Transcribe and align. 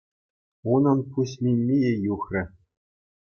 Унӑн 0.77 0.99
пуҫ 1.17 1.31
мимийӗ 1.47 1.91
юхрӗ... 2.13 2.43